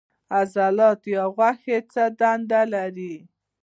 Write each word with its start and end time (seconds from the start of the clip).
عضلات 0.35 1.01
یا 1.15 1.23
غوښې 1.35 1.77
څه 1.91 2.03
دنده 2.19 2.61
لري 2.73 3.15